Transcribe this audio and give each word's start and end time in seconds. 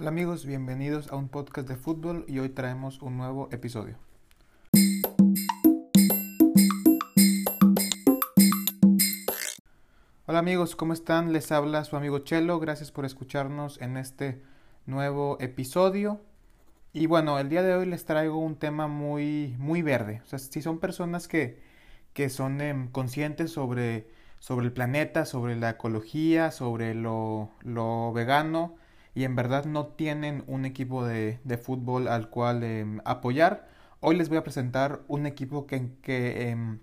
Hola 0.00 0.08
amigos, 0.08 0.46
bienvenidos 0.46 1.12
a 1.12 1.16
un 1.16 1.28
podcast 1.28 1.68
de 1.68 1.76
fútbol 1.76 2.24
y 2.26 2.38
hoy 2.38 2.48
traemos 2.48 3.02
un 3.02 3.18
nuevo 3.18 3.50
episodio. 3.52 3.98
Hola 10.24 10.38
amigos, 10.38 10.74
¿cómo 10.74 10.94
están? 10.94 11.34
Les 11.34 11.52
habla 11.52 11.84
su 11.84 11.98
amigo 11.98 12.20
Chelo, 12.20 12.58
gracias 12.60 12.90
por 12.92 13.04
escucharnos 13.04 13.78
en 13.82 13.98
este 13.98 14.40
nuevo 14.86 15.36
episodio. 15.38 16.18
Y 16.94 17.04
bueno, 17.04 17.38
el 17.38 17.50
día 17.50 17.62
de 17.62 17.74
hoy 17.74 17.84
les 17.84 18.06
traigo 18.06 18.38
un 18.38 18.56
tema 18.56 18.86
muy, 18.86 19.54
muy 19.58 19.82
verde. 19.82 20.22
O 20.24 20.26
sea, 20.26 20.38
si 20.38 20.62
son 20.62 20.78
personas 20.78 21.28
que, 21.28 21.60
que 22.14 22.30
son 22.30 22.62
em, 22.62 22.88
conscientes 22.90 23.52
sobre, 23.52 24.08
sobre 24.38 24.64
el 24.64 24.72
planeta, 24.72 25.26
sobre 25.26 25.56
la 25.56 25.68
ecología, 25.68 26.52
sobre 26.52 26.94
lo, 26.94 27.50
lo 27.64 28.14
vegano, 28.14 28.79
y 29.14 29.24
en 29.24 29.36
verdad 29.36 29.64
no 29.64 29.86
tienen 29.86 30.44
un 30.46 30.64
equipo 30.64 31.04
de, 31.04 31.40
de 31.44 31.58
fútbol 31.58 32.08
al 32.08 32.30
cual 32.30 32.62
em, 32.62 33.00
apoyar, 33.04 33.68
hoy 34.00 34.16
les 34.16 34.28
voy 34.28 34.38
a 34.38 34.44
presentar 34.44 35.00
un 35.08 35.26
equipo 35.26 35.66
que, 35.66 35.90
que, 36.02 36.50
em, 36.50 36.78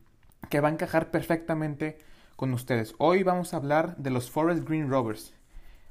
que 0.49 0.59
va 0.59 0.69
a 0.69 0.71
encajar 0.71 1.11
perfectamente 1.11 1.97
con 2.35 2.53
ustedes. 2.53 2.95
Hoy 2.97 3.23
vamos 3.23 3.53
a 3.53 3.57
hablar 3.57 3.97
de 3.97 4.11
los 4.11 4.29
Forest 4.29 4.67
Green 4.67 4.89
Rovers. 4.89 5.33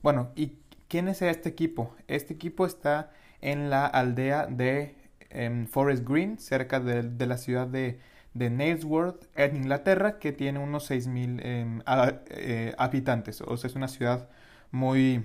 Bueno, 0.03 0.31
¿y 0.37 0.59
quién 0.89 1.09
es 1.09 1.23
este 1.23 1.49
equipo? 1.49 1.95
Este 2.07 2.35
equipo 2.35 2.67
está 2.67 3.11
en 3.41 3.71
la 3.71 3.87
aldea 3.87 4.47
de 4.47 4.95
em, 5.31 5.67
Forest 5.67 6.07
Green, 6.09 6.39
cerca 6.39 6.81
de, 6.81 7.03
de 7.03 7.27
la 7.27 7.39
ciudad 7.39 7.67
de, 7.67 7.99
de, 8.35 8.51
Nailsworth, 8.51 9.27
en 9.35 9.57
Inglaterra, 9.57 10.19
que 10.19 10.33
tiene 10.33 10.59
unos 10.59 10.91
6.000 10.91 11.83
eh, 12.31 12.75
habitantes. 12.79 13.41
O 13.41 13.57
sea, 13.57 13.69
es 13.69 13.75
una 13.77 13.89
ciudad 13.89 14.29
muy, 14.71 15.25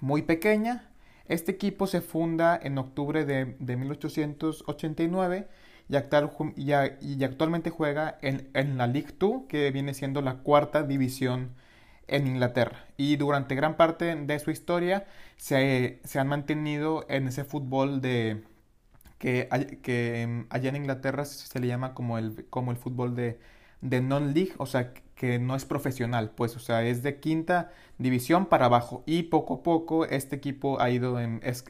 muy 0.00 0.22
pequeña. 0.22 0.88
Este 1.26 1.52
equipo 1.52 1.86
se 1.86 2.00
funda 2.00 2.58
en 2.60 2.78
octubre 2.78 3.24
de, 3.24 3.56
de 3.58 3.76
1889 3.76 5.48
y, 5.88 5.96
actual, 5.96 6.32
y, 6.56 7.24
actualmente 7.24 7.70
juega 7.70 8.18
en, 8.22 8.48
en 8.54 8.78
la 8.78 8.86
League 8.86 9.14
2, 9.18 9.42
que 9.48 9.70
viene 9.70 9.94
siendo 9.94 10.22
la 10.22 10.38
cuarta 10.38 10.82
división 10.82 11.50
en 12.08 12.26
Inglaterra. 12.26 12.86
Y 12.96 13.16
durante 13.16 13.54
gran 13.54 13.76
parte 13.76 14.14
de 14.16 14.38
su 14.40 14.50
historia 14.50 15.06
se, 15.36 16.00
se 16.04 16.18
han 16.18 16.28
mantenido 16.28 17.06
en 17.08 17.28
ese 17.28 17.44
fútbol 17.44 18.00
de 18.00 18.44
que, 19.18 19.48
que 19.82 20.46
allá 20.50 20.70
en 20.70 20.76
Inglaterra 20.76 21.24
se 21.24 21.60
le 21.60 21.66
llama 21.68 21.94
como 21.94 22.18
el, 22.18 22.46
como 22.50 22.72
el 22.72 22.76
fútbol 22.78 23.14
de, 23.14 23.38
de 23.80 24.00
non-league, 24.00 24.52
o 24.58 24.66
sea, 24.66 24.92
que 25.20 25.38
no 25.38 25.54
es 25.54 25.66
profesional, 25.66 26.30
pues, 26.34 26.56
o 26.56 26.60
sea, 26.60 26.82
es 26.82 27.02
de 27.02 27.20
quinta 27.20 27.70
división 27.98 28.46
para 28.46 28.66
abajo. 28.66 29.02
Y 29.06 29.24
poco 29.24 29.56
a 29.56 29.62
poco 29.62 30.06
este 30.06 30.36
equipo 30.36 30.80
ha 30.80 30.90
ido 30.90 31.18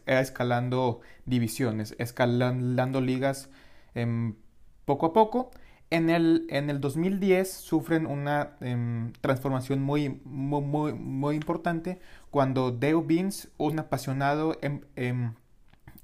escalando 0.06 1.00
divisiones, 1.26 1.96
escalando 1.98 3.00
ligas 3.00 3.50
en, 3.94 4.36
poco 4.84 5.06
a 5.06 5.12
poco. 5.12 5.50
En 5.90 6.10
el, 6.10 6.46
en 6.50 6.70
el 6.70 6.80
2010 6.80 7.50
sufren 7.50 8.06
una 8.06 8.56
eh, 8.60 9.10
transformación 9.20 9.82
muy, 9.82 10.20
muy, 10.24 10.92
muy, 10.92 11.34
importante 11.34 11.98
cuando 12.30 12.70
Dale 12.70 13.02
Beans, 13.04 13.48
un 13.56 13.80
apasionado 13.80 14.56
em, 14.62 14.82
em, 14.94 15.34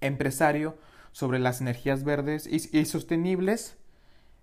empresario 0.00 0.76
sobre 1.12 1.38
las 1.38 1.60
energías 1.60 2.02
verdes 2.02 2.48
y 2.48 2.84
sostenibles, 2.84 3.78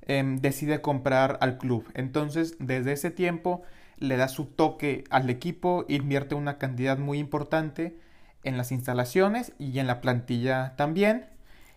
eh, 0.08 0.24
decide 0.40 0.82
comprar 0.82 1.38
al 1.42 1.58
club. 1.58 1.86
Entonces, 1.94 2.56
desde 2.60 2.94
ese 2.94 3.12
tiempo 3.12 3.64
le 3.98 4.18
da 4.18 4.28
su 4.28 4.46
toque 4.46 5.06
al 5.10 5.30
equipo, 5.30 5.86
invierte 5.88 6.36
una 6.36 6.58
cantidad 6.58 6.98
muy 6.98 7.20
importante 7.20 7.98
en 8.44 8.58
las 8.58 8.72
instalaciones 8.72 9.54
y 9.60 9.80
en 9.80 9.88
la 9.88 10.02
plantilla 10.02 10.76
también. 10.76 11.28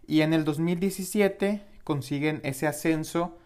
Y 0.06 0.22
en 0.22 0.32
el 0.32 0.44
2017 0.44 1.62
consiguen 1.84 2.40
ese 2.42 2.66
ascenso 2.66 3.38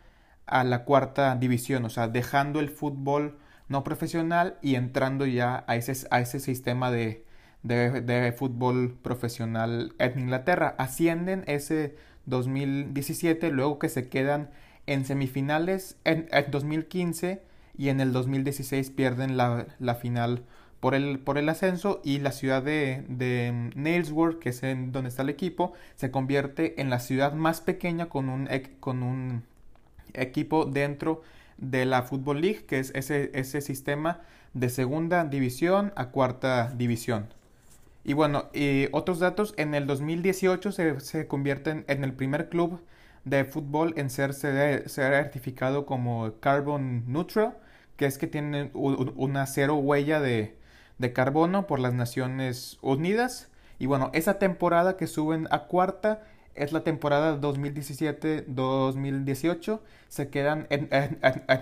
a 0.46 0.64
la 0.64 0.84
cuarta 0.84 1.36
división, 1.36 1.84
o 1.84 1.90
sea, 1.90 2.08
dejando 2.08 2.60
el 2.60 2.70
fútbol 2.70 3.38
no 3.68 3.84
profesional 3.84 4.58
y 4.62 4.74
entrando 4.74 5.26
ya 5.26 5.64
a 5.68 5.76
ese, 5.76 6.06
a 6.10 6.20
ese 6.20 6.40
sistema 6.40 6.90
de, 6.90 7.24
de 7.62 8.34
fútbol 8.36 8.98
profesional 9.02 9.94
en 9.98 10.18
Inglaterra. 10.18 10.74
Ascienden 10.78 11.44
ese 11.46 11.96
2017, 12.26 13.50
luego 13.50 13.78
que 13.78 13.88
se 13.88 14.08
quedan 14.08 14.50
en 14.86 15.04
semifinales 15.04 15.96
en, 16.04 16.28
en 16.32 16.50
2015 16.50 17.42
y 17.76 17.88
en 17.88 18.00
el 18.00 18.12
2016 18.12 18.90
pierden 18.90 19.36
la, 19.36 19.66
la 19.78 19.94
final 19.94 20.44
por 20.80 20.94
el, 20.94 21.18
por 21.18 21.38
el, 21.38 21.48
ascenso 21.48 22.00
y 22.04 22.18
la 22.18 22.32
ciudad 22.32 22.62
de, 22.62 23.04
de 23.08 23.70
Nailsworth, 23.74 24.38
que 24.38 24.48
es 24.48 24.60
donde 24.60 25.08
está 25.08 25.22
el 25.22 25.28
equipo, 25.28 25.74
se 25.94 26.10
convierte 26.10 26.80
en 26.80 26.90
la 26.90 26.98
ciudad 26.98 27.34
más 27.34 27.60
pequeña 27.60 28.08
con 28.08 28.28
un, 28.28 28.48
con 28.80 29.02
un 29.02 29.44
equipo 30.14 30.64
dentro 30.64 31.22
de 31.58 31.84
la 31.84 32.02
Football 32.02 32.40
League, 32.40 32.64
que 32.66 32.78
es 32.78 32.92
ese, 32.94 33.30
ese 33.34 33.60
sistema 33.60 34.22
de 34.54 34.70
segunda 34.70 35.24
división 35.24 35.92
a 35.96 36.06
cuarta 36.06 36.72
división. 36.74 37.26
Y 38.02 38.14
bueno, 38.14 38.46
y 38.54 38.88
otros 38.92 39.18
datos, 39.18 39.52
en 39.58 39.74
el 39.74 39.86
2018 39.86 40.72
se, 40.72 41.00
se 41.00 41.26
convierten 41.26 41.84
en 41.86 42.02
el 42.02 42.14
primer 42.14 42.48
club 42.48 42.80
de 43.24 43.44
fútbol 43.44 43.94
en 43.96 44.10
ser 44.10 44.34
certificado 44.34 45.86
como 45.86 46.32
Carbon 46.40 47.04
Neutral, 47.06 47.56
que 47.96 48.06
es 48.06 48.18
que 48.18 48.26
tienen 48.26 48.70
una 48.74 49.46
cero 49.46 49.76
huella 49.76 50.20
de, 50.20 50.56
de 50.98 51.12
carbono 51.12 51.66
por 51.66 51.78
las 51.80 51.94
Naciones 51.94 52.78
Unidas. 52.82 53.48
Y 53.78 53.86
bueno, 53.86 54.10
esa 54.14 54.38
temporada 54.38 54.96
que 54.96 55.06
suben 55.06 55.46
a 55.50 55.66
cuarta 55.66 56.22
es 56.54 56.72
la 56.72 56.82
temporada 56.82 57.38
2017-2018. 57.40 59.80
Se 60.08 60.28
quedan 60.28 60.66
en, 60.70 60.88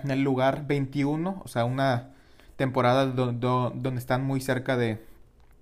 el 0.09 0.23
lugar 0.23 0.65
21, 0.67 1.41
o 1.43 1.47
sea, 1.47 1.65
una 1.65 2.09
temporada 2.55 3.05
do, 3.05 3.31
do, 3.31 3.71
donde 3.75 3.99
están 3.99 4.23
muy 4.23 4.41
cerca 4.41 4.75
de, 4.77 4.99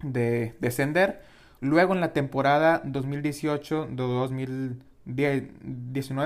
de 0.01 0.55
descender. 0.59 1.21
Luego 1.59 1.93
en 1.93 2.01
la 2.01 2.13
temporada 2.13 2.83
2018-2019 2.83 4.77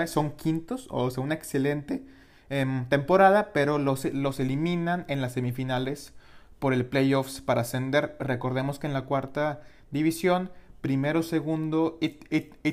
son 0.08 0.32
quintos, 0.32 0.88
o 0.90 1.10
sea, 1.12 1.24
una 1.24 1.36
excelente 1.36 2.04
eh, 2.50 2.86
temporada, 2.90 3.54
pero 3.54 3.78
los, 3.78 4.06
los 4.06 4.40
eliminan 4.40 5.06
en 5.08 5.22
las 5.22 5.34
semifinales 5.34 6.14
por 6.60 6.74
el 6.74 6.86
playoffs 6.86 7.42
para 7.42 7.62
ascender. 7.62 8.16
Recordemos 8.20 8.78
que 8.80 8.88
en 8.88 8.94
la 8.94 9.06
cuarta 9.06 9.62
división 9.92 10.52
primero, 10.82 11.24
segundo 11.24 11.98
y, 12.02 12.10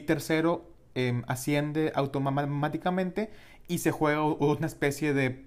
tercero 0.00 0.70
eh, 0.94 1.22
asciende 1.26 1.92
automáticamente 1.94 3.30
y 3.68 3.78
se 3.78 3.90
juega 3.92 4.24
una 4.24 4.66
especie 4.66 5.12
de, 5.12 5.44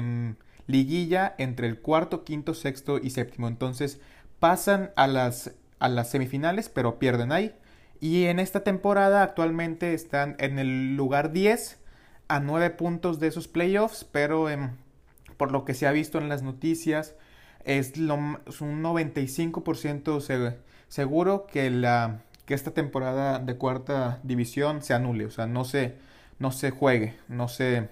um, 0.00 0.36
liguilla 0.66 1.34
entre 1.38 1.66
el 1.66 1.80
cuarto, 1.80 2.24
quinto, 2.24 2.54
sexto 2.54 2.98
y 2.98 3.10
séptimo. 3.10 3.48
Entonces 3.48 4.00
pasan 4.38 4.92
a 4.96 5.06
las, 5.06 5.52
a 5.80 5.88
las 5.88 6.10
semifinales, 6.10 6.68
pero 6.68 6.98
pierden 6.98 7.32
ahí. 7.32 7.54
Y 8.04 8.26
en 8.26 8.38
esta 8.38 8.62
temporada 8.64 9.22
actualmente 9.22 9.94
están 9.94 10.36
en 10.38 10.58
el 10.58 10.94
lugar 10.94 11.32
10 11.32 11.80
a 12.28 12.38
9 12.38 12.68
puntos 12.68 13.18
de 13.18 13.28
esos 13.28 13.48
playoffs, 13.48 14.04
pero 14.04 14.50
eh, 14.50 14.58
por 15.38 15.52
lo 15.52 15.64
que 15.64 15.72
se 15.72 15.86
ha 15.86 15.90
visto 15.90 16.18
en 16.18 16.28
las 16.28 16.42
noticias 16.42 17.14
es, 17.64 17.96
lo, 17.96 18.18
es 18.46 18.60
un 18.60 18.82
95% 18.82 20.20
se, 20.20 20.54
seguro 20.88 21.46
que, 21.46 21.70
la, 21.70 22.20
que 22.44 22.52
esta 22.52 22.72
temporada 22.72 23.38
de 23.38 23.56
cuarta 23.56 24.20
división 24.22 24.82
se 24.82 24.92
anule, 24.92 25.24
o 25.24 25.30
sea, 25.30 25.46
no 25.46 25.64
se, 25.64 25.94
no 26.38 26.52
se 26.52 26.72
juegue, 26.72 27.16
no 27.28 27.48
se 27.48 27.88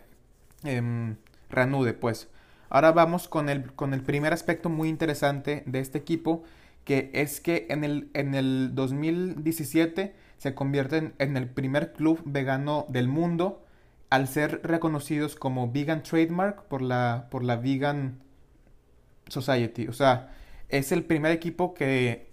eh, 0.65 1.15
reanude, 1.49 1.95
pues. 1.95 2.29
Ahora 2.69 2.93
vamos 2.93 3.29
con 3.29 3.49
el, 3.49 3.73
con 3.73 3.95
el 3.95 4.03
primer 4.03 4.35
aspecto 4.35 4.69
muy 4.69 4.91
interesante 4.91 5.63
de 5.65 5.81
este 5.81 5.97
equipo, 5.97 6.45
que 6.85 7.11
es 7.15 7.41
que 7.41 7.67
en 7.71 7.85
el, 7.85 8.11
en 8.15 8.35
el 8.35 8.75
2017 8.75 10.15
se 10.39 10.55
convierten 10.55 11.15
en 11.19 11.37
el 11.37 11.49
primer 11.49 11.93
club 11.93 12.21
vegano 12.25 12.87
del 12.89 13.09
mundo 13.09 13.65
al 14.11 14.29
ser 14.29 14.61
reconocidos 14.65 15.37
como 15.37 15.71
Vegan 15.71 16.03
Trademark 16.03 16.65
por 16.65 16.83
la, 16.83 17.29
por 17.31 17.45
la 17.45 17.57
Vegan 17.57 18.21
Society. 19.29 19.87
O 19.89 19.93
sea, 19.93 20.35
es 20.69 20.93
el 20.93 21.05
primer 21.05 21.33
equipo 21.33 21.75
que 21.75 22.31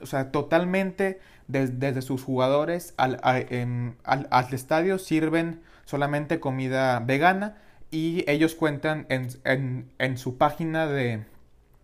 o 0.00 0.06
sea, 0.06 0.30
totalmente 0.32 1.20
des, 1.48 1.78
desde 1.78 2.02
sus 2.02 2.22
jugadores 2.22 2.94
al, 2.96 3.18
al, 3.22 3.96
al, 4.04 4.54
estadio 4.54 4.98
sirven 4.98 5.62
solamente 5.84 6.40
comida 6.40 7.00
vegana 7.00 7.56
y 7.90 8.28
ellos 8.30 8.54
cuentan 8.54 9.06
en, 9.08 9.28
en, 9.44 9.90
en 9.98 10.18
su 10.18 10.36
página 10.36 10.86
de, 10.86 11.24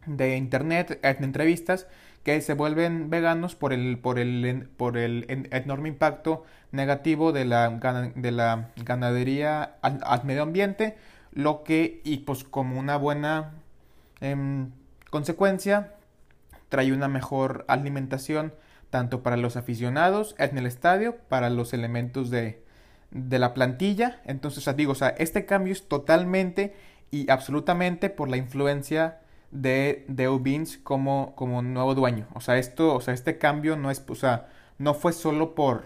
de, 0.09 0.37
internet, 0.37 0.99
en 1.03 1.25
entrevistas, 1.25 1.87
que 2.23 2.41
se 2.41 2.55
vuelven 2.55 3.11
veganos 3.11 3.55
por 3.55 3.73
el, 3.73 3.99
por 3.99 4.19
el, 4.19 4.69
por 4.77 4.97
el 4.97 5.49
enorme 5.51 5.89
impacto 5.89 6.45
negativo 6.73 7.33
de 7.33 7.45
la, 7.45 7.71
de 8.15 8.33
la 8.33 8.71
ganadería 8.77 9.77
al, 9.83 10.25
medio 10.25 10.43
ambiente, 10.43 10.97
lo 11.33 11.63
que, 11.63 12.01
y 12.05 12.19
pues 12.19 12.45
como 12.45 12.79
una 12.79 12.97
buena 12.97 13.53
eh, 14.21 14.37
consecuencia, 15.11 15.95
trae 16.69 16.93
una 16.93 17.09
mejor 17.09 17.65
alimentación 17.69 18.53
tanto 18.91 19.23
para 19.23 19.37
los 19.37 19.57
aficionados 19.57 20.35
en 20.39 20.59
el 20.59 20.67
estadio, 20.67 21.17
para 21.29 21.51
los 21.51 21.73
elementos 21.73 22.31
de, 22.31 22.63
de 23.11 23.39
la 23.39 23.55
plantilla. 23.55 24.21
Entonces, 24.25 24.75
digo, 24.77 24.93
o 24.93 24.95
sea, 24.95 25.09
este 25.09 25.47
cambio 25.47 25.73
es 25.73 25.89
totalmente 25.89 26.75
y 27.11 27.31
absolutamente 27.31 28.11
por 28.11 28.29
la 28.29 28.37
influencia 28.37 29.21
de 29.51 30.05
Deo 30.09 30.39
Beans 30.39 30.79
como, 30.79 31.35
como 31.37 31.63
nuevo 31.63 31.95
dueño. 31.95 32.27
O 32.35 32.41
sea, 32.41 32.59
esto, 32.59 32.95
o 32.95 33.01
sea, 33.01 33.15
este 33.15 33.39
cambio 33.39 33.77
no 33.77 33.91
es, 33.91 34.05
o 34.09 34.15
sea, 34.15 34.49
no 34.79 34.95
fue 34.95 35.13
solo 35.13 35.55
por, 35.55 35.85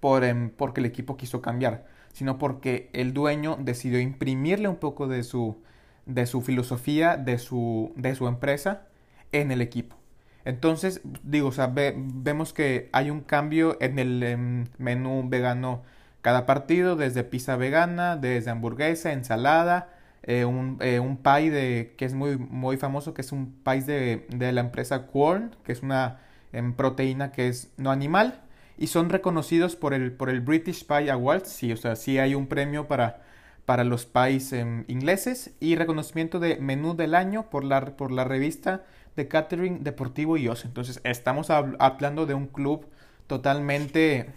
por 0.00 0.24
em, 0.24 0.50
porque 0.50 0.80
el 0.80 0.86
equipo 0.86 1.16
quiso 1.16 1.40
cambiar, 1.42 1.86
sino 2.12 2.38
porque 2.38 2.90
el 2.92 3.14
dueño 3.14 3.56
decidió 3.60 4.00
imprimirle 4.00 4.68
un 4.68 4.76
poco 4.76 5.08
de 5.08 5.22
su, 5.22 5.58
de 6.06 6.26
su 6.26 6.42
filosofía, 6.42 7.16
de 7.16 7.38
su, 7.38 7.92
de 7.96 8.14
su 8.14 8.28
empresa 8.28 8.86
en 9.32 9.50
el 9.50 9.60
equipo. 9.60 9.96
Entonces, 10.44 11.02
digo, 11.22 11.48
o 11.48 11.52
sea, 11.52 11.72
vemos 11.74 12.52
que 12.52 12.88
hay 12.92 13.10
un 13.10 13.20
cambio 13.20 13.76
en 13.80 13.98
el 13.98 14.22
em, 14.22 14.64
menú 14.78 15.24
vegano 15.28 15.82
cada 16.22 16.46
partido, 16.46 16.96
desde 16.96 17.24
pizza 17.24 17.56
vegana, 17.56 18.16
desde 18.16 18.50
hamburguesa, 18.50 19.12
ensalada, 19.12 19.90
eh, 20.22 20.44
un, 20.44 20.78
eh, 20.80 21.00
un 21.00 21.16
pie 21.18 21.50
de, 21.50 21.94
que 21.96 22.04
es 22.04 22.14
muy, 22.14 22.36
muy 22.36 22.76
famoso, 22.76 23.14
que 23.14 23.22
es 23.22 23.32
un 23.32 23.52
pie 23.62 23.82
de, 23.82 24.26
de 24.28 24.52
la 24.52 24.60
empresa 24.60 25.06
Quorn, 25.06 25.56
que 25.64 25.72
es 25.72 25.82
una 25.82 26.20
em, 26.52 26.74
proteína 26.74 27.32
que 27.32 27.48
es 27.48 27.72
no 27.76 27.90
animal, 27.90 28.42
y 28.76 28.88
son 28.88 29.10
reconocidos 29.10 29.76
por 29.76 29.94
el, 29.94 30.12
por 30.12 30.30
el 30.30 30.40
British 30.40 30.86
Pie 30.86 31.10
Awards, 31.10 31.48
sí, 31.48 31.72
o 31.72 31.76
sea, 31.76 31.96
sí 31.96 32.18
hay 32.18 32.34
un 32.34 32.46
premio 32.46 32.86
para, 32.88 33.22
para 33.64 33.84
los 33.84 34.06
pies 34.06 34.52
em, 34.52 34.84
ingleses, 34.88 35.52
y 35.60 35.76
reconocimiento 35.76 36.40
de 36.40 36.56
menú 36.58 36.94
del 36.96 37.14
año 37.14 37.50
por 37.50 37.64
la, 37.64 37.96
por 37.96 38.12
la 38.12 38.24
revista 38.24 38.84
de 39.16 39.28
Catering 39.28 39.82
Deportivo 39.84 40.36
y 40.36 40.48
Os. 40.48 40.64
Entonces, 40.64 41.00
estamos 41.04 41.50
hablando 41.50 42.26
de 42.26 42.34
un 42.34 42.46
club 42.46 42.86
totalmente 43.26 44.30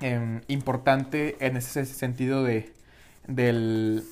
em, 0.00 0.40
importante 0.48 1.36
en 1.40 1.56
ese 1.56 1.86
sentido 1.86 2.42
de, 2.44 2.74
del, 3.26 4.02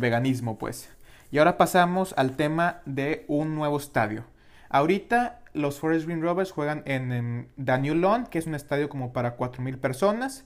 veganismo, 0.00 0.58
pues. 0.58 0.90
Y 1.30 1.38
ahora 1.38 1.56
pasamos 1.56 2.14
al 2.16 2.36
tema 2.36 2.80
de 2.86 3.24
un 3.28 3.54
nuevo 3.54 3.76
estadio. 3.76 4.24
Ahorita 4.68 5.40
los 5.52 5.78
Forest 5.78 6.06
Green 6.06 6.22
Rovers 6.22 6.52
juegan 6.52 6.82
en, 6.86 7.48
Daniel 7.56 8.00
Lawn, 8.00 8.26
que 8.26 8.38
es 8.38 8.46
un 8.46 8.54
estadio 8.54 8.88
como 8.88 9.12
para 9.12 9.36
4.000 9.36 9.78
personas. 9.78 10.44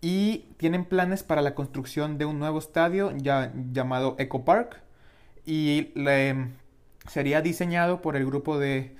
Y 0.00 0.48
tienen 0.58 0.84
planes 0.84 1.22
para 1.22 1.42
la 1.42 1.54
construcción 1.54 2.18
de 2.18 2.26
un 2.26 2.38
nuevo 2.38 2.58
estadio 2.58 3.12
ya, 3.16 3.52
llamado 3.72 4.16
Eco 4.18 4.44
Park. 4.44 4.80
Y 5.44 5.92
sería 7.08 7.40
diseñado 7.40 8.02
por 8.02 8.16
el 8.16 8.26
grupo 8.26 8.58
de, 8.58 8.94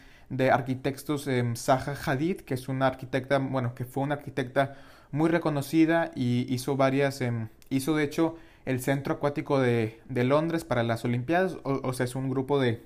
arquitectos 0.51 1.27
eh, 1.29 1.45
Zaha 1.57 1.95
Hadid, 2.05 2.41
que 2.41 2.55
es 2.55 2.69
una 2.69 2.87
arquitecta, 2.87 3.39
bueno, 3.39 3.75
que 3.75 3.85
fue 3.85 4.03
una 4.03 4.15
arquitecta 4.15 4.77
muy 5.11 5.29
reconocida 5.29 6.11
y 6.15 6.53
hizo 6.53 6.77
varias, 6.77 7.21
em, 7.21 7.49
hizo 7.71 7.97
de 7.97 8.05
hecho 8.05 8.37
el 8.67 8.81
Centro 8.81 9.15
Acuático 9.15 9.61
de, 9.61 10.01
Londres 10.11 10.65
para 10.65 10.83
las 10.83 11.05
Olimpiadas, 11.05 11.57
o, 11.63 11.93
sea, 11.93 12.05
es 12.05 12.15
un 12.15 12.29
grupo 12.29 12.61
de, 12.61 12.83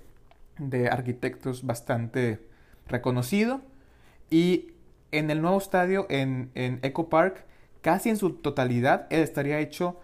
arquitectos 0.90 1.64
bastante 1.66 2.38
reconocido. 2.86 3.62
Y 4.28 4.68
en 5.10 5.30
el 5.30 5.42
nuevo 5.42 5.58
estadio, 5.58 6.06
en, 6.10 6.50
Eco 6.54 7.08
Park, 7.08 7.44
casi 7.80 8.10
en 8.10 8.18
su 8.18 8.34
totalidad, 8.34 9.06
estaría 9.10 9.58
hecho 9.58 9.98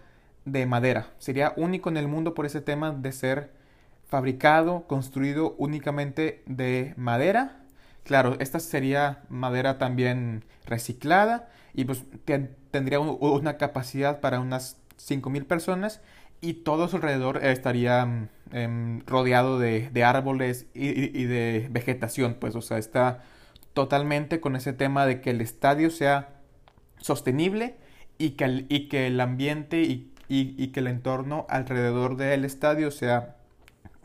de 0.45 0.65
madera. 0.65 1.11
Sería 1.19 1.53
único 1.55 1.89
en 1.89 1.97
el 1.97 2.07
mundo 2.07 2.33
por 2.33 2.45
ese 2.47 2.59
tema 2.59 2.91
de 2.91 3.11
ser 3.11 3.51
fabricado, 4.07 4.87
construido 4.87 5.53
únicamente 5.59 6.41
de 6.47 6.95
madera. 6.97 7.61
Claro, 8.03 8.35
esta 8.39 8.59
sería 8.59 9.21
madera 9.29 9.77
también 9.77 10.43
reciclada 10.65 11.49
y 11.73 11.85
pues 11.85 12.03
tendría 12.71 12.99
una 12.99 13.57
capacidad 13.57 14.21
para 14.21 14.39
unas 14.39 14.77
5.000 14.97 15.45
personas 15.45 16.01
y 16.41 16.53
todo 16.53 16.83
a 16.83 16.87
su 16.87 16.97
alrededor 16.97 17.43
estaría 17.43 18.05
mm, 18.05 18.29
em, 18.51 18.99
rodeado 19.05 19.59
de, 19.59 20.03
árboles 20.03 20.67
y, 20.73 21.23
de 21.25 21.67
vegetación, 21.71 22.35
pues, 22.39 22.55
o 22.55 22.61
sea, 22.61 22.77
está 22.77 23.23
totalmente 23.73 24.39
con 24.39 24.55
ese 24.55 24.73
tema 24.73 25.05
de 25.05 25.21
que 25.21 25.31
el 25.31 25.41
estadio 25.41 25.89
sea 25.89 26.29
sostenible 26.99 27.77
y 28.17 28.31
que 28.31 28.43
el, 28.45 28.65
y 28.69 28.87
que 28.87 29.07
el 29.07 29.19
ambiente 29.19 29.81
y, 29.81 30.13
y 30.29 30.67
que 30.69 30.79
el 30.79 30.87
entorno 30.87 31.45
alrededor 31.49 32.17
del 32.17 32.45
estadio 32.45 32.91
sea 32.91 33.37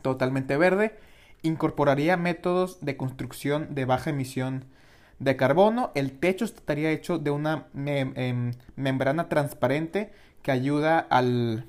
totalmente 0.01 0.57
verde. 0.57 0.97
Incorporaría 1.41 2.17
métodos 2.17 2.79
de 2.81 2.95
construcción 2.95 3.75
de 3.75 3.85
baja 3.85 4.11
emisión 4.11 4.65
de 5.23 5.35
carbono. 5.35 5.91
El 5.95 6.11
techo 6.19 6.45
estaría 6.45 6.91
hecho 6.91 7.17
de 7.17 7.31
una 7.31 7.67
em, 7.75 8.53
membrana 8.75 9.29
transparente 9.29 10.11
que 10.41 10.51
ayuda 10.51 10.99
al, 10.99 11.65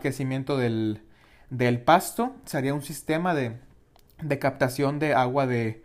crecimiento 0.00 0.56
del, 0.56 1.00
pasto. 1.84 2.34
Sería 2.44 2.74
un 2.74 2.82
sistema 2.82 3.34
de, 3.34 3.58
captación 4.38 4.98
de 4.98 5.14
agua 5.14 5.46
de, 5.46 5.82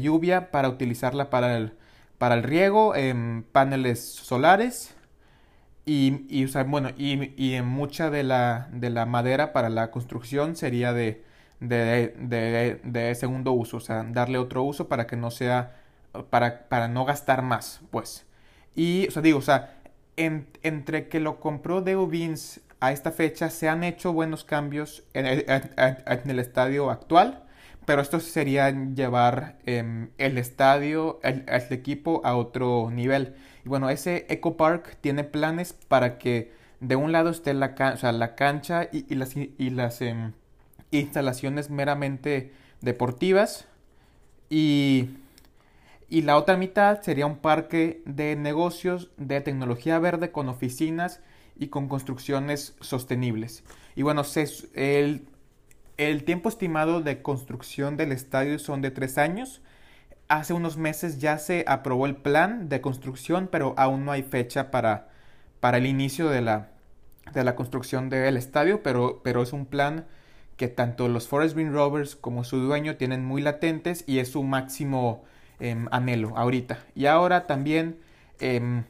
lluvia 0.00 0.50
para 0.50 0.68
utilizarla 0.68 1.30
para 1.30 1.56
el, 1.56 1.72
para 2.18 2.34
el 2.34 2.42
riego, 2.42 2.94
en 2.94 3.44
paneles 3.52 4.00
solares 4.04 4.94
y, 5.86 6.24
y, 6.28 6.46
bueno, 6.66 6.90
y, 6.96 7.54
en 7.54 7.66
mucha 7.66 8.10
de 8.10 8.22
la, 8.22 8.68
de 8.72 8.90
la 8.90 9.06
madera 9.06 9.52
para 9.52 9.68
la 9.68 9.90
construcción 9.90 10.56
sería 10.56 10.92
de, 10.92 11.22
de, 11.60 13.14
segundo 13.18 13.52
uso, 13.52 13.78
o 13.78 13.80
sea, 13.80 14.04
darle 14.04 14.38
otro 14.38 14.62
uso 14.62 14.88
para 14.88 15.06
que 15.06 15.16
no 15.16 15.30
sea, 15.30 15.76
para, 16.30 16.68
para 16.68 16.88
no 16.88 17.04
gastar 17.04 17.42
más, 17.42 17.80
pues. 17.90 18.26
Y, 18.74 19.06
o 19.08 19.10
sea, 19.10 19.22
digo, 19.22 19.38
o 19.38 19.42
sea, 19.42 19.78
entre 20.16 21.08
que 21.08 21.20
lo 21.20 21.40
compró 21.40 21.80
Deo 21.82 22.06
Beans 22.06 22.60
a 22.84 22.92
esta 22.92 23.10
fecha 23.12 23.50
se 23.50 23.68
han 23.68 23.82
hecho 23.82 24.12
buenos 24.12 24.44
cambios 24.44 25.04
en 25.14 25.26
el, 25.26 26.38
estadio 26.38 26.90
actual, 26.90 27.44
pero 27.86 28.02
esto 28.02 28.20
sería 28.20 28.70
llevar 28.70 29.56
em, 29.64 30.10
el 30.18 30.38
estadio, 30.38 31.18
el, 31.22 31.44
equipo 31.70 32.20
a 32.24 32.36
otro 32.36 32.90
nivel. 32.90 33.36
Y 33.64 33.68
bueno, 33.68 33.88
ese 33.90 34.26
Eco 34.28 34.56
Park 34.56 34.98
tiene 35.00 35.24
planes 35.24 35.72
para 35.72 36.18
que 36.18 36.52
de 36.80 36.96
un 36.96 37.12
lado 37.12 37.30
esté 37.30 37.54
la, 37.54 37.74
la 38.12 38.34
cancha 38.34 38.88
y, 38.92 39.14
las, 39.14 39.34
y 39.36 39.70
las 39.70 40.02
em, 40.02 40.32
instalaciones 41.00 41.70
meramente 41.70 42.52
deportivas 42.80 43.66
y 44.50 45.10
y 46.14 46.22
la 46.22 46.36
otra 46.36 46.56
mitad 46.56 47.00
sería 47.00 47.26
un 47.26 47.38
parque 47.38 48.00
de 48.04 48.36
negocios 48.36 49.10
de 49.16 49.40
tecnología 49.40 49.98
verde 49.98 50.30
con 50.30 50.48
oficinas 50.48 51.20
y 51.56 51.68
con 51.68 51.88
construcciones 51.88 52.76
sostenibles. 52.80 53.64
Y 53.96 54.02
bueno, 54.02 54.22
el, 54.74 55.26
el 55.96 56.24
tiempo 56.24 56.48
estimado 56.48 57.00
de 57.00 57.22
construcción 57.22 57.96
del 57.96 58.12
estadio 58.12 58.60
son 58.60 58.80
de 58.80 58.92
tres 58.92 59.18
años. 59.18 59.62
Hace 60.28 60.52
unos 60.52 60.76
meses 60.76 61.18
ya 61.18 61.38
se 61.38 61.64
aprobó 61.66 62.06
el 62.06 62.16
plan 62.16 62.68
de 62.68 62.80
construcción, 62.80 63.48
pero 63.50 63.74
aún 63.76 64.04
no 64.04 64.12
hay 64.12 64.22
fecha 64.22 64.70
para, 64.70 65.08
para 65.58 65.78
el 65.78 65.86
inicio 65.86 66.28
de 66.28 66.42
la, 66.42 66.70
de 67.32 67.44
la 67.44 67.56
construcción 67.56 68.08
del 68.08 68.36
estadio, 68.36 68.82
pero, 68.84 69.20
pero 69.24 69.42
es 69.42 69.52
un 69.52 69.66
plan 69.66 70.06
que 70.56 70.68
tanto 70.68 71.08
los 71.08 71.28
Forest 71.28 71.54
Green 71.56 71.72
Rovers 71.72 72.16
como 72.16 72.44
su 72.44 72.58
dueño 72.58 72.96
tienen 72.96 73.24
muy 73.24 73.42
latentes 73.42 74.04
y 74.06 74.18
es 74.18 74.32
su 74.32 74.42
máximo 74.42 75.24
Em, 75.60 75.86
anhelo 75.92 76.36
ahorita. 76.36 76.80
Y 76.94 77.06
ahora 77.06 77.46
también 77.46 77.98
em, 78.40 78.84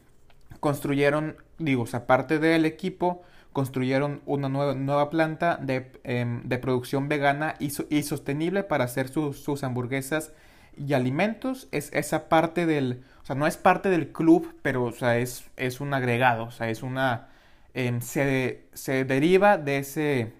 construyeron, 0.61 1.37
digo, 1.59 1.85
aparte 1.92 2.38
del 2.38 2.64
equipo, 2.64 3.23
construyeron 3.52 4.23
una 4.26 4.49
nueva, 4.49 4.75
nueva 4.75 5.11
planta 5.11 5.59
de, 5.61 5.92
em, 6.04 6.42
de 6.42 6.59
producción 6.59 7.09
vegana 7.09 7.54
y, 7.61 7.71
y, 7.90 8.02
sostenible 8.02 8.64
para 8.64 8.85
hacer 8.85 9.09
sus 9.09 9.62
hamburguesas 9.62 10.33
y 10.76 10.94
alimentos. 10.94 11.68
Es 11.71 11.90
esa 11.92 12.28
parte 12.28 12.66
del, 12.66 13.02
o 13.23 13.26
sea, 13.26 13.37
no 13.37 13.47
es 13.47 13.56
parte 13.59 13.90
del 13.90 14.09
club, 14.11 14.54
pero 14.62 14.85
o 14.85 14.92
sea, 14.92 15.18
es, 15.18 15.44
es 15.56 15.80
un 15.80 15.92
agregado, 15.94 16.44
o 16.47 16.50
sea, 16.50 16.71
es 16.71 16.83
una, 16.83 17.28
se, 18.00 18.64
se, 18.73 19.04
deriva 19.04 19.59
de, 19.59 19.78
ese, 19.78 20.33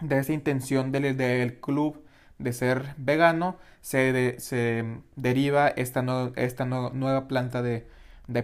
de 0.00 0.18
esa 0.18 0.32
intención 0.32 0.92
del, 0.92 1.16
del 1.16 1.60
club 1.60 2.04
de 2.38 2.52
ser 2.52 2.94
vegano, 2.96 3.56
se, 3.80 4.38
se 4.38 4.84
deriva 5.16 5.68
esta, 5.68 6.04
esta 6.36 6.64
nueva 6.64 7.28
planta 7.28 7.62
de, 7.62 7.86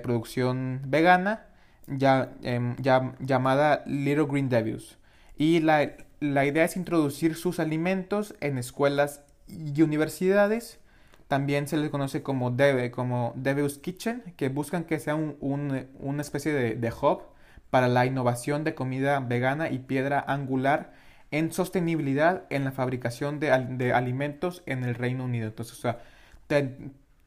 producción 0.03 0.81
vegana 0.87 1.47
ya, 1.87 2.33
em, 2.43 2.77
ya, 2.77 3.15
llamada 3.21 3.83
Little 3.87 4.25
Green 4.25 4.49
Devils. 4.49 4.99
Y 5.37 5.61
la, 5.61 5.93
la, 6.21 6.45
idea 6.45 6.65
es 6.65 6.77
introducir 6.77 7.37
sus 7.37 7.61
alimentos 7.61 8.35
en 8.41 8.59
escuelas 8.59 9.23
y 9.47 9.81
universidades. 9.83 10.81
También 11.29 11.69
se 11.69 11.77
les 11.77 11.91
conoce 11.91 12.23
como 12.23 12.51
Deve, 12.51 12.91
como 12.91 13.33
Devil's 13.37 13.79
Kitchen, 13.79 14.23
que 14.37 14.49
buscan 14.49 14.85
que 14.85 14.99
sea 14.99 15.15
un, 15.15 15.87
una 16.01 16.23
especie 16.23 16.53
de, 16.53 16.75
de 16.77 16.89
hub 16.91 17.23
para 17.71 17.89
la 17.89 18.07
innovación 18.07 18.65
de 18.65 18.75
comida 18.75 19.21
vegana 19.21 19.71
y 19.71 19.81
piedra 19.81 20.25
angular 20.27 20.93
en 21.35 21.53
sostenibilidad 21.53 22.45
en 22.49 22.63
la 22.63 22.71
fabricación 22.71 23.41
de, 23.41 23.51
alimentos 23.93 24.63
en 24.67 24.85
el 24.85 24.95
Reino 24.95 25.25
Unido. 25.25 25.49
Entonces, 25.49 25.77
o 25.77 25.81
sea, 25.81 25.99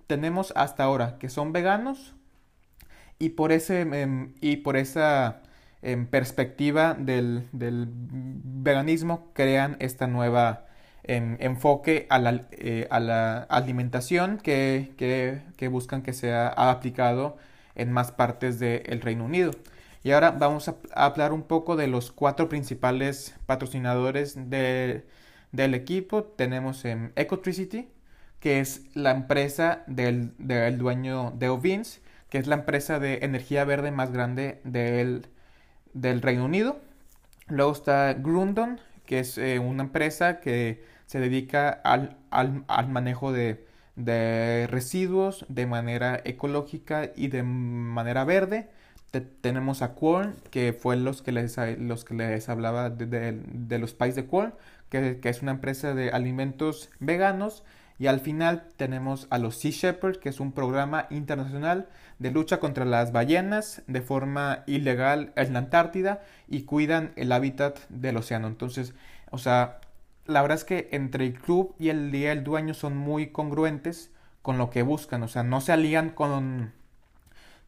tenemos 0.08 0.54
hasta 0.56 0.86
ahora 0.86 1.18
que 1.20 1.28
son 1.28 1.52
veganos 1.52 2.16
y 3.20 3.30
por, 3.30 3.52
ese, 3.52 3.82
em, 3.82 4.34
y 4.40 4.58
por 4.58 4.78
esa 4.78 5.42
em, 5.82 6.08
perspectiva 6.08 6.94
del, 6.94 7.50
veganismo 7.52 9.32
crean 9.34 9.76
esta 9.80 10.08
nueva 10.08 10.68
em, 11.04 11.36
enfoque 11.42 12.08
a 12.10 12.20
la, 12.20 12.48
eh, 12.52 12.88
a 12.90 13.02
la 13.02 13.40
alimentación 13.50 14.38
que, 14.38 14.94
que, 14.98 15.68
buscan 15.68 16.02
que 16.02 16.14
sea 16.14 16.48
aplicado 16.48 17.38
en 17.76 17.92
más 17.92 18.14
partes 18.14 18.58
del 18.60 19.02
Reino 19.02 19.26
Unido. 19.26 19.52
Y 20.08 20.14
ahora 20.14 20.32
vamos 20.32 20.70
a, 20.70 20.78
hablar 20.94 21.34
un 21.34 21.44
poco 21.44 21.76
de 21.76 21.88
los 21.88 22.14
cuatro 22.14 22.48
principales 22.48 23.36
patrocinadores 23.46 24.38
del 24.50 25.04
equipo. 25.52 26.24
Tenemos 26.24 26.86
en 26.86 27.12
Ecotricity, 27.18 27.90
que 28.40 28.62
es 28.62 28.86
la 28.96 29.12
empresa 29.12 29.84
del, 29.86 30.32
dueño 30.78 31.32
de 31.32 31.50
Ovins, 31.50 32.00
que 32.30 32.38
es 32.38 32.48
la 32.48 32.56
empresa 32.56 33.00
de 33.00 33.20
energía 33.24 33.66
verde 33.66 33.92
más 33.92 34.14
grande 34.14 34.62
del, 34.64 35.28
Reino 35.94 36.46
Unido. 36.46 36.80
Luego 37.50 37.74
está 37.74 38.14
Grundon, 38.14 38.80
que 39.06 39.20
es 39.20 39.38
eh, 39.38 39.60
una 39.60 39.84
empresa 39.84 40.40
que 40.40 40.86
se 41.06 41.20
dedica 41.20 41.70
al, 41.70 42.16
manejo 42.88 43.34
de, 43.34 43.68
residuos 44.70 45.46
de 45.50 45.66
manera 45.66 46.22
ecológica 46.24 47.12
y 47.14 47.28
de 47.28 47.44
manera 47.44 48.24
verde. 48.24 48.70
Tenemos 49.42 49.82
a 49.82 49.94
Quorn, 49.94 50.36
que 50.52 50.74
fue 50.74 50.96
los 50.98 51.22
que 51.22 51.32
les, 51.32 51.58
los 51.80 52.06
que 52.06 52.14
les 52.14 52.50
hablaba 52.50 52.90
de, 52.90 53.80
los 53.80 53.94
países 53.94 54.16
de 54.18 54.26
Quorn, 54.26 54.54
que, 54.90 55.20
que, 55.20 55.30
es 55.30 55.42
una 55.42 55.52
empresa 55.52 55.94
de 55.94 56.12
alimentos 56.12 56.90
veganos 57.00 57.64
y 58.00 58.08
al 58.08 58.20
final 58.20 58.68
tenemos 58.78 59.28
a 59.32 59.40
los 59.40 59.56
Sea 59.56 59.72
Shepherd, 59.72 60.18
que 60.18 60.30
es 60.30 60.40
un 60.40 60.52
programa 60.52 61.08
internacional 61.10 61.90
de 62.20 62.32
lucha 62.32 62.60
contra 62.60 62.86
las 62.86 63.12
ballenas 63.12 63.82
de 63.88 64.02
forma 64.02 64.64
ilegal 64.68 65.34
en 65.36 65.54
la 65.54 65.60
Antártida 65.60 66.22
y 66.48 66.64
cuidan 66.64 67.12
el 67.16 67.32
hábitat 67.32 67.80
del 67.90 68.18
océano. 68.18 68.48
Entonces, 68.48 68.94
o 69.32 69.38
sea, 69.38 69.80
la 70.26 70.42
verdad 70.42 70.58
es 70.58 70.64
que 70.64 70.90
entre 70.92 71.26
el 71.26 71.34
club 71.34 71.76
y 71.80 71.90
el 71.90 72.12
día 72.12 72.30
del 72.30 72.44
dueño 72.44 72.74
son 72.74 72.96
muy 72.98 73.28
congruentes 73.28 74.12
con 74.42 74.58
lo 74.58 74.70
que 74.70 74.84
buscan. 74.84 75.24
O 75.24 75.28
sea, 75.28 75.44
no 75.44 75.62
se 75.62 75.72
alían 75.72 76.12
con, 76.12 76.74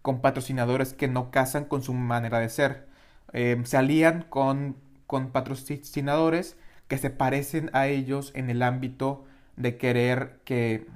con 0.02 0.22
patrocinadores 0.22 0.94
que 0.94 1.08
no 1.08 1.32
casan 1.32 1.66
con 1.66 1.84
su 1.84 1.94
manera 1.94 2.40
de 2.40 2.50
ser. 2.50 2.88
Eh, 3.34 3.62
se 3.66 3.78
alían 3.78 4.26
con, 4.30 4.76
con 5.08 5.32
patrocinadores 5.32 6.58
que 6.88 6.98
se 6.98 7.10
parecen 7.10 7.70
a 7.74 7.88
ellos 7.88 8.32
en 8.36 8.50
el 8.50 8.64
ámbito 8.64 9.26
de 9.56 9.78
querer 9.78 10.40
que 10.46 10.88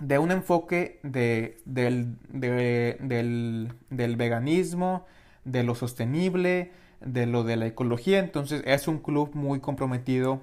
de 0.00 0.18
un 0.18 0.32
enfoque 0.32 0.98
de, 1.02 1.60
del, 1.66 2.16
del, 2.30 4.16
veganismo, 4.16 5.06
de 5.44 5.62
lo 5.62 5.74
sostenible, 5.74 6.72
de 7.00 7.26
lo 7.26 7.44
de 7.44 7.56
la 7.56 7.66
ecología. 7.66 8.18
Entonces 8.18 8.62
es 8.64 8.88
un 8.88 8.98
club 8.98 9.34
muy 9.34 9.60
comprometido 9.60 10.40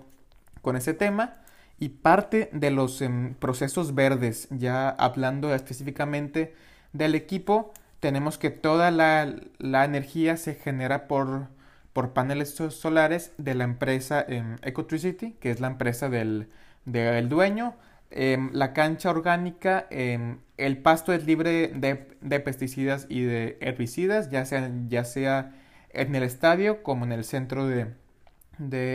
con 0.61 0.75
ese 0.75 0.93
tema. 0.93 1.37
Y 1.79 1.89
parte 1.89 2.49
de 2.53 2.71
los 2.71 3.01
em, 3.01 3.35
procesos 3.35 3.93
verdes, 3.93 4.47
ya 4.49 4.89
hablando 4.89 5.53
específicamente 5.53 6.55
del 6.93 7.13
equipo, 7.13 7.71
tenemos 8.07 8.37
que 8.37 8.51
toda 8.51 8.89
la, 8.89 9.35
energía 9.83 10.37
se 10.37 10.55
genera 10.55 11.09
por, 11.09 11.49
por 11.91 12.13
paneles 12.13 12.55
solares 12.55 13.33
de 13.37 13.53
la 13.53 13.65
empresa 13.65 14.23
em, 14.25 14.55
Ecotricity, 14.61 15.33
que 15.33 15.51
es 15.51 15.59
la 15.59 15.67
empresa 15.67 16.07
del, 16.07 16.47
del 16.85 17.27
dueño. 17.27 17.75
Em, 18.09 18.49
la 18.53 18.71
cancha 18.71 19.09
orgánica, 19.09 19.87
em, 19.89 20.37
el 20.55 20.77
pasto 20.77 21.11
es 21.11 21.25
libre 21.25 21.73
de, 21.75 22.39
pesticidas 22.39 23.07
y 23.09 23.23
de 23.23 23.57
herbicidas, 23.59 24.29
ya 24.29 24.45
sea, 24.45 24.71
ya 24.87 25.03
sea 25.03 25.53
en 25.89 26.15
el 26.15 26.23
estadio 26.23 26.83
como 26.83 27.03
en 27.03 27.11
el 27.11 27.25
centro 27.25 27.67
de, 27.67 27.87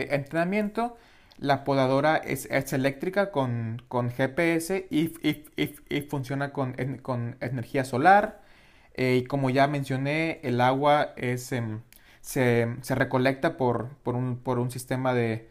entrenamiento. 0.09 0.97
La 1.37 1.63
podadora 1.63 2.15
es, 2.17 2.47
eléctrica 2.73 3.29
con, 3.29 3.77
GPS 4.17 4.87
y, 4.89 6.01
funciona 6.09 6.51
con, 6.51 6.73
energía 7.41 7.85
solar. 7.85 8.42
Eh, 8.95 9.21
y 9.23 9.25
como 9.25 9.49
ya 9.49 9.67
mencioné, 9.67 10.39
el 10.43 10.61
agua 10.61 11.13
es, 11.17 11.51
em, 11.51 11.81
se, 12.21 12.67
recolecta 12.89 13.57
por, 13.57 13.89
un, 14.05 14.37
por 14.37 14.59
un 14.59 14.71
sistema 14.71 15.13
de, 15.13 15.49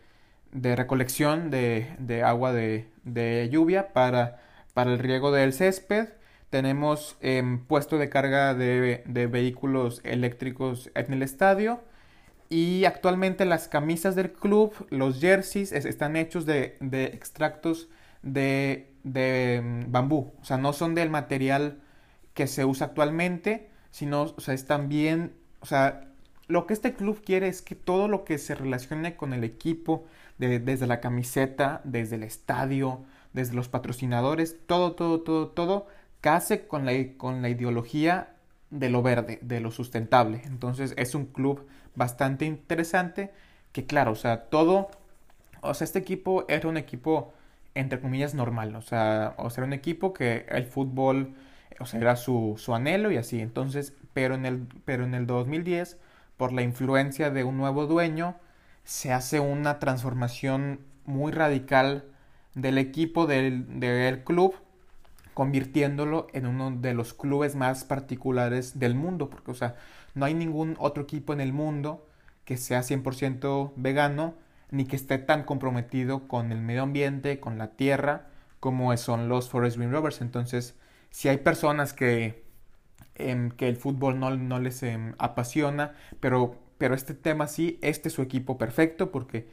de 0.53 0.77
recolección 0.77 1.51
de, 1.51 2.23
agua 2.25 2.53
de, 2.53 3.49
lluvia 3.51 3.93
para, 3.93 4.41
para, 4.75 4.93
el 4.93 4.99
riego 4.99 5.33
del 5.33 5.53
césped. 5.53 6.11
Tenemos 6.51 7.17
em, 7.21 7.65
puesto 7.65 7.99
de 7.99 8.09
carga 8.11 8.55
de, 8.55 9.03
vehículos 9.31 10.01
eléctricos 10.05 10.91
en 10.95 11.13
el 11.15 11.23
estadio. 11.23 11.81
Y 12.51 12.85
actualmente 12.85 13.47
las 13.47 13.69
camisas 13.69 14.15
del 14.15 14.33
club, 14.33 14.75
los 14.91 15.21
jerseys, 15.21 15.73
están 15.73 16.17
hechos 16.17 16.45
de, 16.45 16.77
extractos 17.15 17.89
de, 18.23 18.91
em, 19.15 19.91
bambú. 19.91 20.35
O 20.41 20.45
sea, 20.45 20.59
no 20.59 20.73
son 20.75 20.95
del 20.95 21.11
material 21.11 21.81
que 22.35 22.47
se 22.47 22.65
usa 22.65 22.89
actualmente, 22.89 23.71
sino, 23.91 24.23
o 24.23 24.41
sea, 24.41 24.55
están 24.55 24.89
bien, 24.89 25.35
o 25.61 25.67
sea, 25.67 26.09
lo 26.49 26.67
que 26.67 26.75
este 26.75 26.95
club 26.95 27.23
quiere 27.25 27.49
es 27.49 27.63
que 27.63 27.75
todo 27.75 28.09
lo 28.09 28.25
que 28.25 28.39
se 28.39 28.55
relacione 28.55 29.17
con 29.17 29.33
el 29.33 29.45
equipo, 29.45 30.05
desde 30.39 30.87
la 30.87 31.01
camiseta, 31.01 31.81
desde 31.85 32.17
el 32.17 32.25
estadio, 32.25 33.05
desde 33.33 33.55
los 33.55 33.69
patrocinadores, 33.69 34.57
todo, 34.67 34.93
todo, 34.93 35.21
todo, 35.21 35.49
todo 35.49 35.87
case 36.21 36.67
con 36.67 36.87
la, 36.87 36.93
con 37.17 37.43
la 37.43 37.49
ideología 37.49 38.35
de 38.71 38.91
lo 38.91 39.03
verde, 39.03 39.39
de 39.43 39.61
lo 39.61 39.71
sustentable. 39.71 40.43
Entonces 40.47 40.95
es 40.97 41.15
un 41.15 41.27
club 41.27 41.67
bastante 41.95 42.45
interesante 42.47 43.31
que 43.73 43.87
claro, 43.87 44.13
o 44.13 44.17
sea, 44.17 44.45
todo, 44.51 44.91
o 45.61 45.75
sea, 45.75 45.85
este 45.85 45.99
equipo 45.99 46.45
era 46.49 46.69
un 46.69 46.77
equipo 46.77 47.33
entre 47.75 48.01
comillas 48.01 48.35
normal, 48.35 48.75
o 48.77 48.83
sea, 48.83 49.35
o 49.39 49.49
sea, 49.51 49.63
era 49.63 49.67
un 49.67 49.73
equipo 49.73 50.13
que 50.13 50.47
el 50.51 50.67
fútbol, 50.67 51.35
o 51.81 51.87
sea, 51.87 52.01
era 52.01 52.17
su, 52.17 52.55
su 52.59 52.75
anhelo 52.75 53.11
y 53.11 53.17
así. 53.17 53.41
Entonces, 53.41 53.95
pero 54.13 54.35
en 54.35 54.47
el, 54.47 54.67
pero 54.85 55.05
en 55.05 55.15
el 55.15 55.27
2010, 55.27 55.99
por 56.37 56.53
la 56.53 56.63
influencia 56.63 57.31
de 57.31 57.45
un 57.45 57.57
nuevo 57.57 57.87
dueño, 57.87 58.37
se 58.85 59.13
hace 59.13 59.41
una 59.41 59.79
transformación 59.79 60.81
muy 61.05 61.33
radical 61.33 62.05
del 62.55 62.79
equipo 62.79 63.27
del, 63.27 64.23
club, 64.25 64.55
convirtiéndolo 65.35 66.27
en 66.33 66.47
uno 66.47 66.71
de 66.71 66.95
los 66.95 67.15
clubes 67.15 67.55
más 67.55 67.85
particulares 67.85 68.79
del 68.79 68.95
mundo, 68.95 69.31
porque, 69.31 69.51
o 69.51 69.55
sea, 69.55 69.77
no 70.15 70.27
hay 70.27 70.35
ningún 70.35 70.77
otro 70.79 71.05
equipo 71.05 71.33
en 71.33 71.41
el 71.41 71.53
mundo 71.53 72.07
que 72.45 72.57
sea 72.57 72.81
100% 72.81 73.73
vegano, 73.77 74.35
ni 74.71 74.85
que 74.85 74.97
esté 74.97 75.19
tan 75.19 75.45
comprometido 75.45 76.29
con 76.29 76.53
el 76.53 76.61
medio 76.61 76.83
ambiente, 76.83 77.41
con 77.41 77.59
la 77.59 77.69
tierra, 77.69 78.27
como 78.61 78.95
son 78.97 79.29
los 79.29 79.49
Forest 79.49 79.77
Green 79.77 79.93
Rovers. 79.93 80.21
Entonces, 80.21 80.77
si 81.13 81.29
hay 81.29 81.39
personas 81.39 81.93
que, 81.93 82.45
em, 83.15 83.51
que 83.53 83.69
el 83.69 83.77
fútbol 83.77 84.19
no, 84.19 84.37
no 84.37 84.59
les 84.59 84.83
em, 84.83 85.15
apasiona, 85.19 85.95
pero 86.21 86.63
pero 86.83 86.97
este 86.97 87.15
tema 87.15 87.47
sí, 87.47 87.79
este 87.81 88.09
es 88.09 88.15
su 88.15 88.23
equipo 88.23 88.59
perfecto 88.59 89.13
porque 89.13 89.47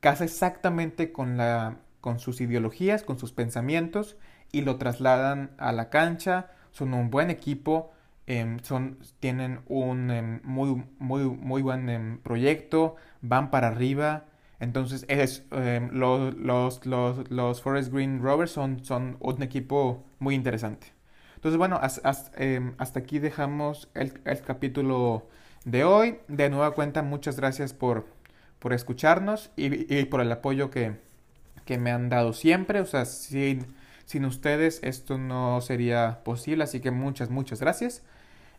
casa 0.00 0.24
exactamente 0.24 1.12
con, 1.12 1.38
la, 1.38 1.78
con 2.02 2.18
sus 2.18 2.42
ideologías, 2.42 3.04
con 3.04 3.18
sus 3.18 3.32
pensamientos 3.32 4.18
y 4.52 4.60
lo 4.60 4.76
trasladan 4.76 5.52
a 5.56 5.72
la 5.72 5.88
cancha. 5.88 6.50
Son 6.72 6.92
un 6.92 7.08
buen 7.08 7.30
equipo, 7.30 7.92
em, 8.26 8.58
son, 8.60 8.98
tienen 9.18 9.60
un 9.66 10.10
em, 10.10 10.40
muy, 10.44 10.84
muy, 10.98 11.22
muy 11.24 11.62
buen 11.62 11.88
em, 11.88 12.18
proyecto, 12.18 12.96
van 13.22 13.50
para 13.50 13.68
arriba. 13.68 14.26
Entonces, 14.60 15.06
es, 15.08 15.46
los, 15.90 16.34
los, 16.34 16.84
los, 16.84 17.30
los, 17.30 17.62
Forest 17.62 17.94
Green 17.94 18.22
Rovers 18.22 18.50
son, 18.50 18.84
son 18.84 19.16
un 19.20 19.42
equipo 19.42 20.04
muy 20.18 20.34
interesante. 20.34 20.93
Entonces, 21.44 21.58
bueno, 21.58 21.78
hasta, 21.78 22.98
aquí 22.98 23.18
dejamos 23.18 23.90
el, 23.92 24.18
el 24.24 24.40
capítulo 24.40 25.26
de 25.66 25.84
hoy. 25.84 26.16
De 26.26 26.48
nueva 26.48 26.70
cuenta, 26.70 27.02
muchas 27.02 27.36
gracias 27.36 27.74
por, 27.74 28.06
por 28.58 28.72
escucharnos 28.72 29.50
y, 29.54 30.06
por 30.06 30.22
el 30.22 30.32
apoyo 30.32 30.70
que, 30.70 30.96
que, 31.66 31.76
me 31.76 31.90
han 31.90 32.08
dado 32.08 32.32
siempre. 32.32 32.80
O 32.80 32.86
sea, 32.86 33.04
sin, 33.04 33.66
sin 34.06 34.24
ustedes 34.24 34.80
esto 34.82 35.18
no 35.18 35.60
sería 35.60 36.20
posible. 36.24 36.64
Así 36.64 36.80
que 36.80 36.90
muchas, 36.90 37.28
muchas 37.28 37.60
gracias. 37.60 38.02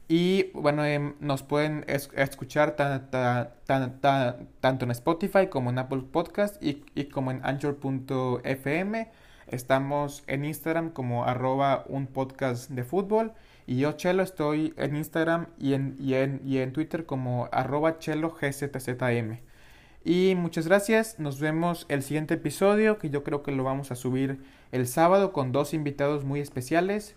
Y 0.07 0.51
bueno, 0.53 0.85
em, 0.85 1.15
nos 1.19 1.41
pueden 1.41 1.85
escuchar 1.87 2.75
tanto 2.75 4.85
en 4.85 4.91
Spotify 4.91 5.47
como 5.47 5.71
en 5.71 5.79
Apple 5.79 6.03
Podcast 6.11 6.61
y, 6.61 6.85
y 6.93 7.05
como 7.05 7.31
en 7.31 7.41
Anchor.fm. 7.43 9.07
Estamos 9.47 10.23
en 10.27 10.45
Instagram 10.45 10.89
como 10.89 11.25
arroba 11.25 11.83
un 11.87 12.07
podcast 12.07 12.69
de 12.69 12.83
fútbol. 12.83 13.33
Y 13.67 13.77
yo, 13.77 13.93
Chelo, 13.93 14.23
estoy 14.23 14.73
en 14.77 14.95
Instagram 14.95 15.47
y 15.59 15.73
en, 15.73 15.95
y 15.99 16.15
en, 16.15 16.41
y 16.45 16.57
en 16.57 16.73
Twitter 16.73 17.05
como 17.05 17.49
arroba 17.51 17.99
chelo 17.99 18.31
gzzm. 18.31 19.39
Y 20.03 20.35
muchas 20.35 20.67
gracias, 20.67 21.17
nos 21.17 21.39
vemos 21.39 21.87
el 21.89 22.03
siguiente 22.03 22.35
episodio, 22.35 22.99
que 22.99 23.09
yo 23.09 23.23
creo 23.23 23.41
que 23.41 23.51
lo 23.51 23.63
vamos 23.63 23.91
a 23.91 23.95
subir 23.95 24.39
el 24.71 24.87
sábado 24.87 25.33
con 25.33 25.51
dos 25.51 25.73
invitados 25.73 26.23
muy 26.25 26.41
especiales, 26.41 27.15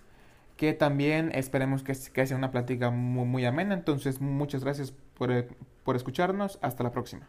que 0.56 0.73
también 0.73 1.30
esperemos 1.35 1.82
que, 1.82 1.94
sea 1.94 2.37
una 2.37 2.50
plática 2.50 2.90
muy, 2.90 3.26
muy 3.26 3.44
amena. 3.44 3.75
Entonces, 3.75 4.23
muchas 4.23 4.64
gracias 4.64 4.94
por, 5.18 5.30
por 5.85 5.97
escucharnos, 5.97 6.58
hasta 6.62 6.82
la 6.82 6.92
próxima. 6.92 7.28